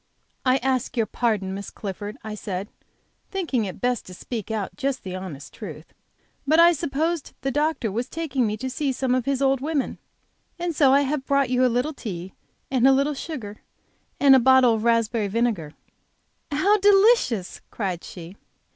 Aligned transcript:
"I 0.43 0.57
ask 0.63 0.97
your 0.97 1.05
pardon, 1.05 1.53
Miss 1.53 1.69
Clifford," 1.69 2.17
I 2.23 2.33
said, 2.33 2.69
thinking 3.29 3.65
it 3.65 3.79
best 3.79 4.03
to 4.07 4.15
speak 4.15 4.49
out 4.49 4.75
just 4.75 5.03
the 5.03 5.15
honest 5.15 5.53
truth, 5.53 5.93
"but 6.47 6.59
I 6.59 6.71
supposed 6.71 7.33
the 7.41 7.51
doctor 7.51 7.91
was 7.91 8.09
taking 8.09 8.47
me 8.47 8.57
to 8.57 8.67
see 8.67 8.91
some 8.93 9.13
of 9.13 9.25
his 9.25 9.43
old 9.43 9.61
women, 9.61 9.99
and 10.57 10.75
so 10.75 10.91
I 10.91 11.01
have 11.01 11.27
brought 11.27 11.51
you 11.51 11.63
a 11.63 11.67
little 11.67 11.93
tea, 11.93 12.33
and 12.71 12.87
a 12.87 12.91
little 12.91 13.13
sugar, 13.13 13.57
and 14.19 14.35
a 14.35 14.39
bottle 14.39 14.73
of 14.73 14.83
raspberry 14.83 15.27
vinegar!" 15.27 15.73
"How 16.51 16.77
delicious!" 16.79 17.61
cried 17.69 18.03
she. 18.03 18.35